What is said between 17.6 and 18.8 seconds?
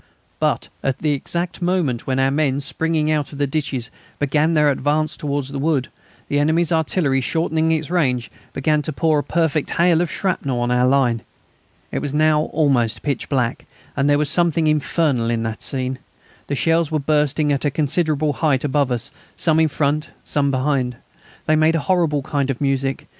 a considerable height